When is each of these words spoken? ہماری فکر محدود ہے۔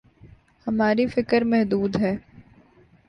ہماری 0.67 1.05
فکر 1.07 1.41
محدود 1.43 1.95
ہے۔ 1.95 2.15